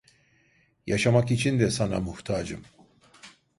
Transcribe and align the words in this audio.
Yaşamak 0.87 1.31
için 1.31 1.59
de 1.59 1.71
sana 1.71 1.99
muhtacım. 1.99 2.65